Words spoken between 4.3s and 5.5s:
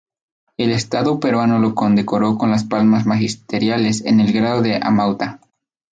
grado de Amauta..